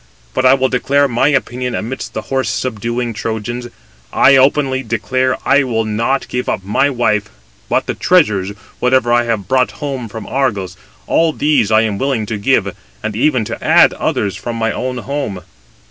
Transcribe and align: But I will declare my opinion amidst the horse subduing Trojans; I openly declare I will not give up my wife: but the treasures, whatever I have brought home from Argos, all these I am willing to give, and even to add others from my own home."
But 0.33 0.47
I 0.47 0.55
will 0.55 0.67
declare 0.67 1.07
my 1.07 1.27
opinion 1.27 1.75
amidst 1.75 2.15
the 2.15 2.23
horse 2.23 2.49
subduing 2.49 3.13
Trojans; 3.13 3.67
I 4.11 4.35
openly 4.35 4.81
declare 4.81 5.37
I 5.45 5.61
will 5.61 5.85
not 5.85 6.27
give 6.27 6.49
up 6.49 6.63
my 6.65 6.89
wife: 6.89 7.29
but 7.69 7.85
the 7.85 7.93
treasures, 7.93 8.49
whatever 8.79 9.13
I 9.13 9.25
have 9.25 9.47
brought 9.47 9.73
home 9.73 10.07
from 10.09 10.25
Argos, 10.25 10.75
all 11.05 11.33
these 11.33 11.69
I 11.69 11.81
am 11.81 11.99
willing 11.99 12.25
to 12.25 12.39
give, 12.39 12.75
and 13.03 13.15
even 13.15 13.45
to 13.45 13.63
add 13.63 13.93
others 13.93 14.35
from 14.35 14.55
my 14.55 14.71
own 14.71 14.97
home." 14.97 15.41